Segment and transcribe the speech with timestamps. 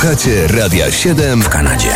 [0.00, 1.90] Słuchacie Radia 7 w Kanadzie.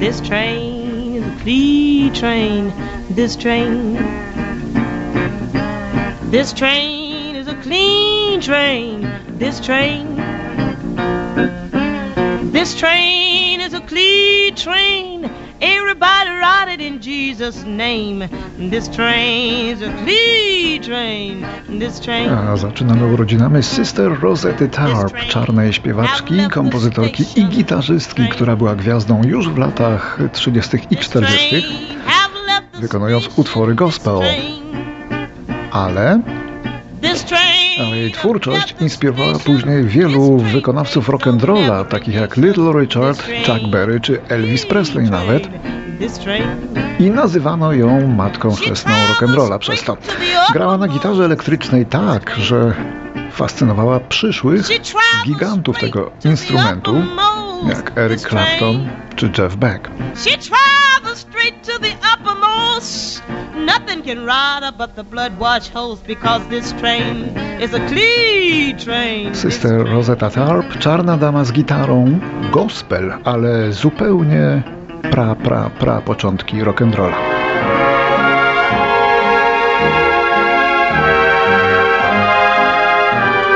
[0.00, 2.72] This train flea train.
[3.16, 3.98] This train.
[6.30, 9.06] This train is a clean train.
[9.38, 10.16] This train.
[12.52, 15.30] This train is a clean train.
[15.62, 18.28] Everybody ride it in Jesus' name.
[18.70, 21.46] This train is a clean train.
[21.78, 22.28] This train.
[22.28, 29.48] A zaczynamy urodzinami Sister Rosetta Tarp, czarnej śpiewaczki, kompozytorki i gitarzystki, która była gwiazdą już
[29.48, 30.78] w latach 30.
[30.90, 31.62] i 40.,
[32.80, 34.20] wykonując utwory gospel.
[35.70, 36.20] Ale
[37.80, 44.20] ale jej twórczość inspirowała później wielu wykonawców rock'n'rolla, takich jak Little Richard, Chuck Berry czy
[44.28, 45.48] Elvis Presley nawet.
[46.98, 49.96] I nazywano ją matką chrzestną rock'n'rolla przez to.
[50.52, 52.74] Grała na gitarze elektrycznej tak, że
[53.32, 54.62] fascynowała przyszłych
[55.24, 57.02] gigantów tego instrumentu,
[57.68, 59.90] jak Eric Clapton czy Jeff Beck.
[63.56, 68.78] Nothing can ride her but the blood wash hose because this train is a clean
[68.78, 69.34] train.
[69.34, 72.20] Sister Rosetta Tharp, czarna dama z gitarą,
[72.52, 74.62] gospel, ale zupełnie
[75.10, 77.16] pra, pra, pra początki rock'n'rolla.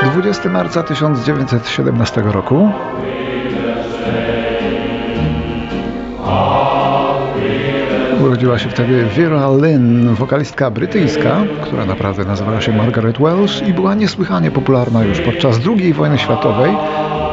[0.03, 2.71] Dwudziesty marca 1917 roku
[8.21, 13.95] Urodziła się wtedy Vera Lynn, wokalistka brytyjska, która naprawdę nazywała się Margaret Welsh i była
[13.95, 16.77] niesłychanie popularna już podczas II wojny światowej,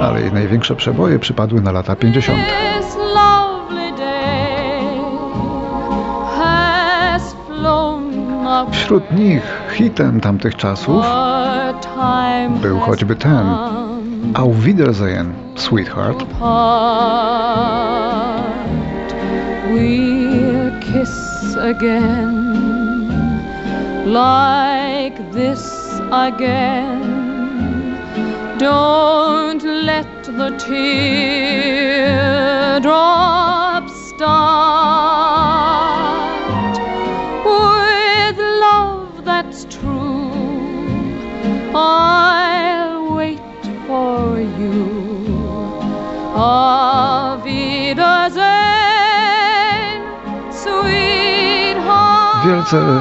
[0.01, 2.39] ale jej największe przeboje przypadły na lata 50.
[8.71, 11.05] Wśród nich hitem tamtych czasów
[12.62, 13.47] był choćby ten
[14.35, 16.25] Auf Wiedersehen, Sweetheart.
[21.64, 22.54] Again
[24.06, 27.00] like this again.
[28.58, 32.03] Don't let the teardrops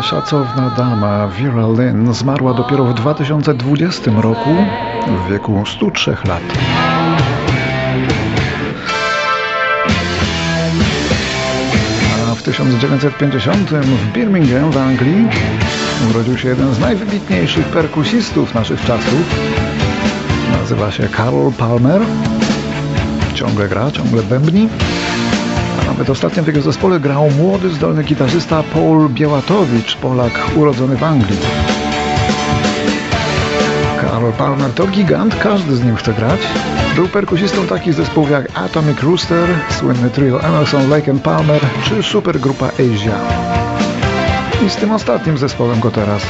[0.01, 4.49] Szacowna dama Vera Lynn zmarła dopiero w 2020 roku
[5.07, 6.41] w wieku 103 lat.
[12.31, 15.27] A w 1950 w Birmingham w Anglii
[16.09, 19.35] urodził się jeden z najwybitniejszych perkusistów naszych czasów.
[20.51, 22.01] Nazywa się Carl Palmer.
[23.33, 24.69] Ciągle gra, ciągle bębni.
[25.93, 31.39] Nawet ostatnio w jego zespole grał młody, zdolny gitarzysta Paul Białatowicz, Polak urodzony w Anglii.
[34.01, 36.39] Karol Palmer to gigant, każdy z nim chce grać.
[36.95, 42.65] Był perkusistą takich zespołów jak Atomic Rooster, słynny trio Emerson, Lake and Palmer czy supergrupa
[42.65, 43.19] Asia.
[44.65, 46.21] I z tym ostatnim zespołem go teraz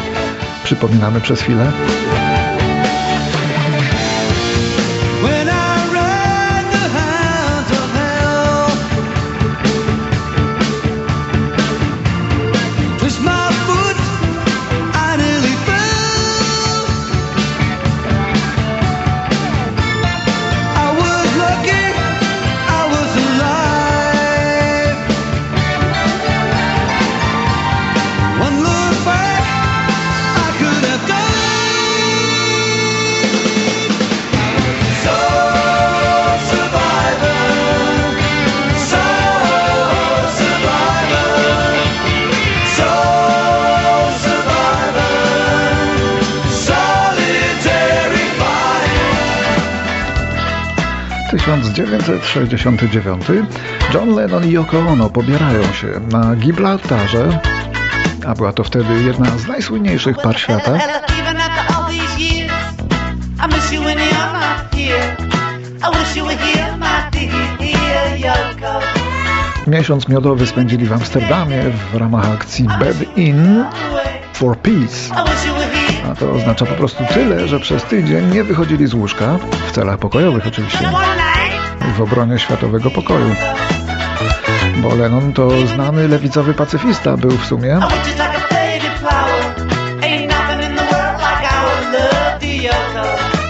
[0.63, 1.71] przypominamy przez chwilę.
[51.45, 53.23] 1969
[53.93, 57.39] John Lennon i Yoko Ono pobierają się na Gibraltarze,
[58.27, 60.79] a była to wtedy jedna z najsłynniejszych par świata.
[69.67, 73.65] Miesiąc miodowy spędzili w Amsterdamie w ramach akcji Bed In
[74.43, 75.15] for Peace.
[76.11, 79.37] A to oznacza po prostu tyle, że przez tydzień nie wychodzili z łóżka,
[79.67, 80.89] w celach pokojowych oczywiście
[81.97, 83.35] w obronie światowego pokoju.
[84.77, 87.79] Bo Lennon to znany lewicowy pacyfista był w sumie.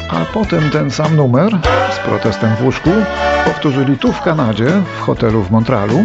[0.09, 1.59] a potem ten sam numer
[1.95, 2.89] z protestem w łóżku
[3.45, 4.67] powtórzyli tu w Kanadzie,
[4.97, 6.03] w hotelu w Montrealu.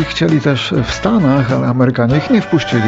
[0.00, 2.82] I chcieli też w Stanach, ale Amerykanie ich nie wpuścili.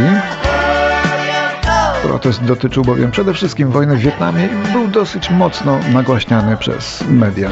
[2.03, 7.51] Protest dotyczył bowiem przede wszystkim wojny w Wietnamie i był dosyć mocno nagłaśniany przez media.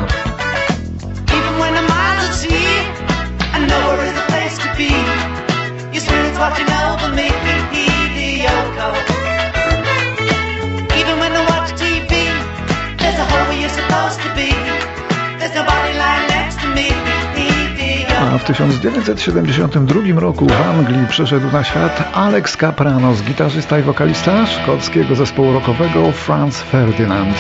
[18.33, 25.15] A w 1972 roku w Anglii przyszedł na świat Alex Capranos, gitarzysta i wokalista szkockiego
[25.15, 27.37] zespołu rockowego Franz Ferdinand.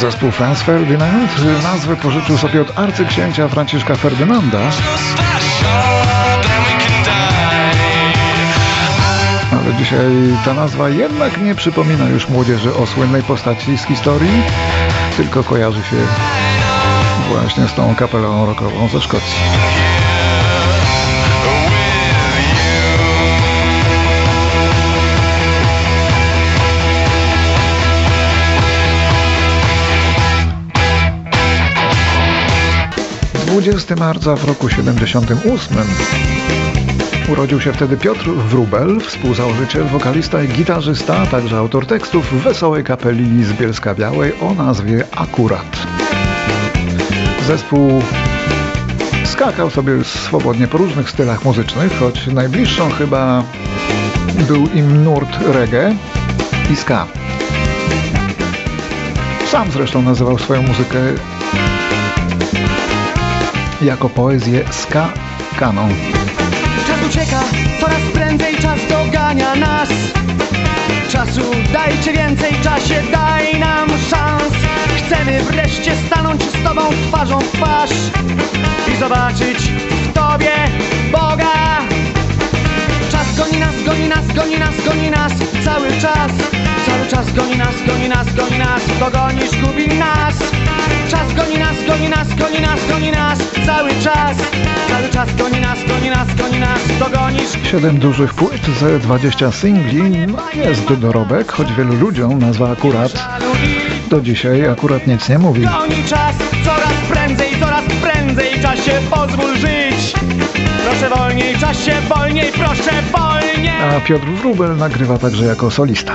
[0.00, 1.30] Zespół Franz Ferdinand
[1.62, 4.58] nazwę pożyczył sobie od arcyksięcia Franciszka Ferdynanda.
[9.52, 10.06] Ale dzisiaj
[10.44, 14.42] ta nazwa jednak nie przypomina już młodzieży o słynnej postaci z historii,
[15.16, 15.96] tylko kojarzy się
[17.28, 19.40] właśnie z tą kapelą rockową ze Szkocji.
[33.60, 35.76] 20 marca w roku 78
[37.28, 43.44] urodził się wtedy Piotr Wrubel, współzałożyciel, wokalista i gitarzysta, a także autor tekstów wesołej kapeli
[43.44, 45.86] z Bielska Białej o nazwie Akurat.
[47.46, 48.02] Zespół
[49.24, 53.44] skakał sobie swobodnie po różnych stylach muzycznych, choć najbliższą chyba
[54.48, 55.96] był im nurt reggae
[56.70, 57.06] i ska.
[59.50, 60.98] Sam zresztą nazywał swoją muzykę
[63.82, 65.12] jako poezję ska
[65.58, 65.90] kanon.
[66.86, 67.40] Czas ucieka,
[67.80, 69.88] coraz prędzej czas dogania nas.
[71.08, 71.42] Czasu
[71.72, 74.54] dajcie więcej, czasie daj nam szans.
[74.98, 77.90] Chcemy wreszcie stanąć z Tobą twarzą w twarz
[78.92, 80.54] i zobaczyć w Tobie
[81.12, 81.80] Boga.
[83.10, 85.32] Czas goni nas, goni nas, goni nas, goni nas
[85.64, 86.32] cały czas.
[86.86, 90.34] Cały czas goni nas, goni nas, goni nas, dogonisz, gubi nas.
[91.10, 94.36] Czas goni nas, goni nas, goni nas, goni nas Cały czas,
[94.88, 100.26] cały czas goni nas, goni nas, goni nas Dogonisz Siedem dużych płyt ze 20 singli
[100.54, 103.12] jest dorobek, choć wielu ludziom nazwa akurat
[104.08, 105.62] do dzisiaj akurat nic nie mówi.
[105.62, 106.34] Goni czas,
[106.64, 110.12] coraz prędzej, coraz prędzej Czasie pozwól żyć
[110.84, 116.14] Proszę wolniej, czasie wolniej, proszę wolniej A Piotr Wróbel nagrywa także jako solista.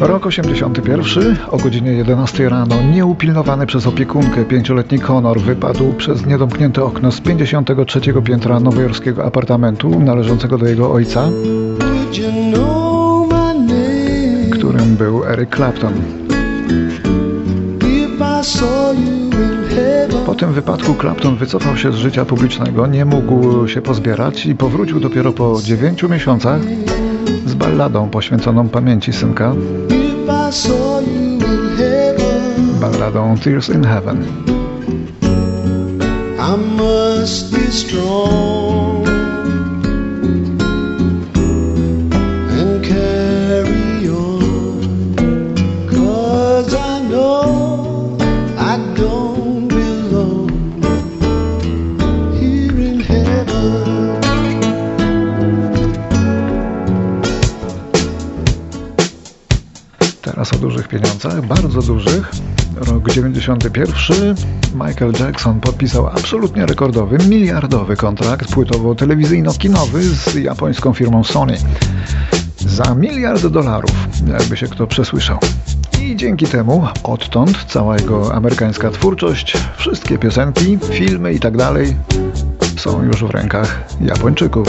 [0.00, 7.12] Rok 81, o godzinie 11 rano, nieupilnowany przez opiekunkę pięcioletni Conor wypadł przez niedomknięte okno
[7.12, 11.28] z 53 piętra nowojorskiego apartamentu należącego do jego ojca,
[14.52, 15.92] którym był Eric Clapton.
[20.26, 25.00] Po tym wypadku Clapton wycofał się z życia publicznego, nie mógł się pozbierać i powrócił
[25.00, 26.60] dopiero po 9 miesiącach
[27.58, 29.54] balladą poświęconą pamięci synka,
[32.80, 34.24] balladą Tears in Heaven.
[36.38, 38.87] I must be strong
[60.48, 62.30] Teraz o dużych pieniądzach, bardzo dużych.
[62.76, 64.34] Rok 91.
[64.74, 71.56] Michael Jackson podpisał absolutnie rekordowy, miliardowy kontrakt płytowo-telewizyjno-kinowy z japońską firmą Sony.
[72.58, 75.38] Za miliard dolarów, jakby się kto przesłyszał.
[76.02, 81.54] I dzięki temu odtąd cała jego amerykańska twórczość, wszystkie piosenki, filmy i tak
[82.76, 84.68] są już w rękach Japończyków.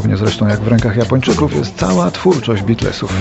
[0.00, 3.12] Podobnie zresztą jak w rękach Japończyków jest cała twórczość Beatlesów.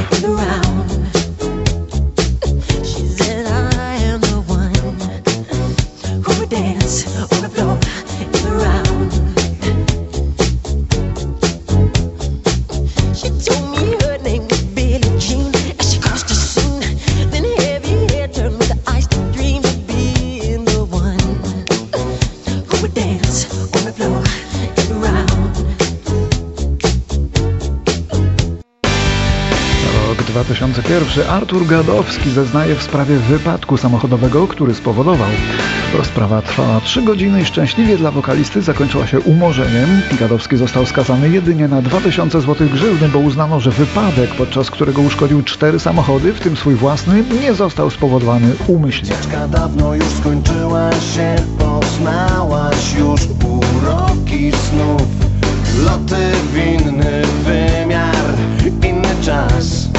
[30.89, 31.29] 2001.
[31.29, 35.27] Artur Gadowski zeznaje w sprawie wypadku samochodowego, który spowodował.
[35.97, 40.01] Rozprawa trwała 3 godziny i szczęśliwie dla wokalisty zakończyła się umorzeniem.
[40.19, 45.43] Gadowski został skazany jedynie na 2000 zł grzywny, bo uznano, że wypadek, podczas którego uszkodził
[45.43, 49.13] cztery samochody, w tym swój własny, nie został spowodowany umyślnie.
[49.13, 55.01] Ucieczka dawno już skończyła się, poznałaś już uroki snów.
[55.85, 58.33] Loty w inny wymiar,
[58.83, 59.89] inny czas.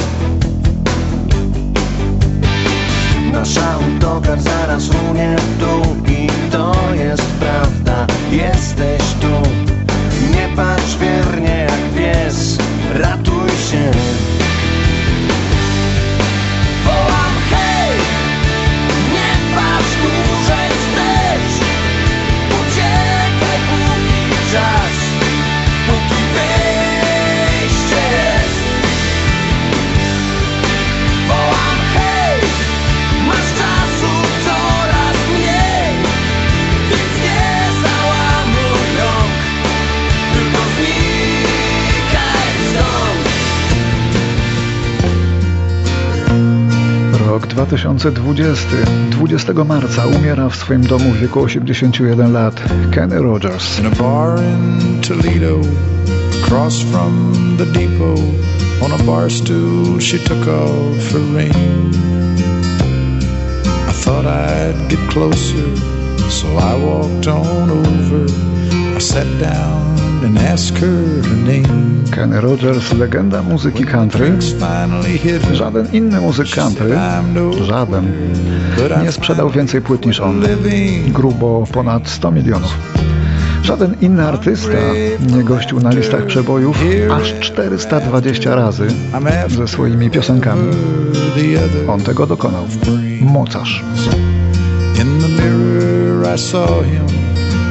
[3.31, 9.70] Nasz autokar zaraz runie w dół i to jest prawda, jesteś tu.
[47.65, 49.11] 2020.
[49.11, 53.79] 20 marca umiera w swoim domu w wieku 81 lat Kenny Rogers.
[53.79, 55.61] In a bar in Toledo,
[56.43, 58.19] across from the depot,
[58.85, 61.55] on a bar stool she took off her ring.
[63.89, 65.75] I thought I'd get closer,
[66.29, 68.25] so I walked on over.
[68.95, 69.90] I sat down
[70.23, 72.03] and asked her her name.
[72.11, 74.33] Kenny Rogers, legenda muzyki country.
[75.53, 76.95] Żaden inny muzyk country,
[77.61, 78.11] żaden,
[79.03, 80.43] nie sprzedał więcej płyt niż on.
[81.07, 82.77] Grubo ponad 100 milionów.
[83.63, 84.77] Żaden inny artysta
[85.35, 88.87] nie gościł na listach przebojów aż 420 razy
[89.47, 90.71] ze swoimi piosenkami.
[91.87, 92.63] On tego dokonał.
[93.21, 93.83] Mocarz.
[95.01, 97.05] In the mirror I saw him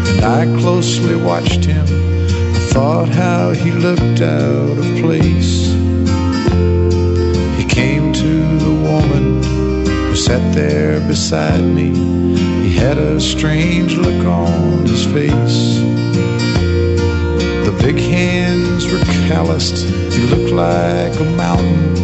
[0.08, 2.19] and I closely watched him.
[2.70, 5.72] Thought how he looked out of place.
[7.58, 11.90] He came to the woman who sat there beside me.
[12.62, 15.80] He had a strange look on his face.
[17.66, 19.84] The big hands were calloused.
[20.14, 21.96] He looked like a mountain.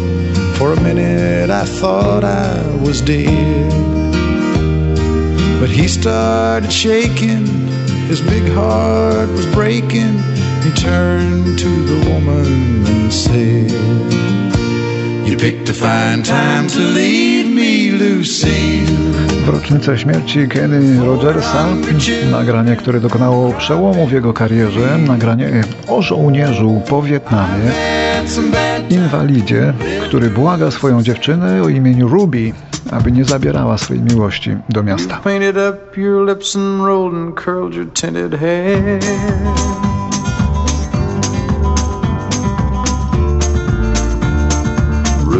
[0.55, 3.71] For a minute I thought I was dead.
[5.61, 7.45] But he started shaking,
[8.09, 10.36] his big heart was breaking.
[10.67, 13.71] He turned to the woman and said,
[15.25, 18.87] You picked a fine time to leave me, Lucille.
[19.45, 21.65] W rocznicę śmierci Kenny Rogersa
[22.31, 27.71] nagranie, które dokonało przełomu w jego karierze, nagranie o żołnierzu po Wietnamie,
[28.89, 32.53] inwalidzie, który błaga swoją dziewczynę o imieniu Ruby,
[32.91, 35.19] aby nie zabierała swojej miłości do miasta.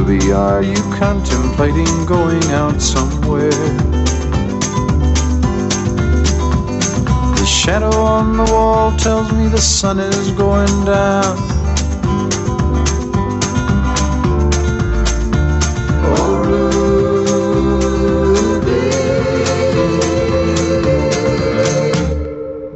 [0.08, 3.52] Are you contemplating going out somewhere?
[7.36, 11.36] The shadow on the wall tells me the sun is going down.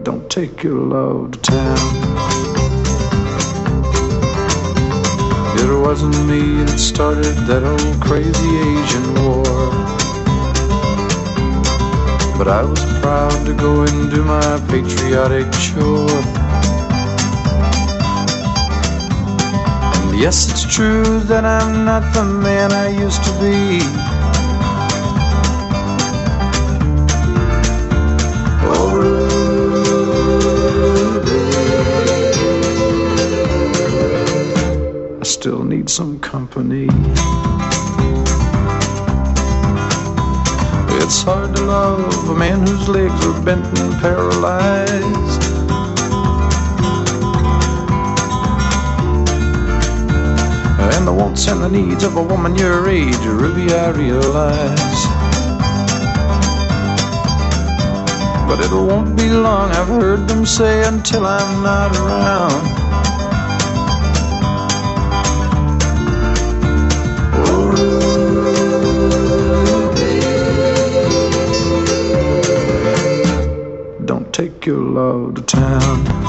[0.04, 2.51] Don't take your love to town.
[5.64, 9.44] It wasn't me that started that old crazy Asian war.
[12.36, 16.10] But I was proud to go and do my patriotic chore.
[20.02, 24.21] And yes, it's true that I'm not the man I used to be.
[35.82, 36.88] Need some company.
[41.02, 45.44] It's hard to love a man whose legs are bent and paralyzed.
[50.94, 55.02] And the wants and the needs of a woman your age, Ruby, I realize.
[58.48, 63.11] But it won't be long, I've heard them say, until I'm not around.
[74.64, 76.21] circle of the town.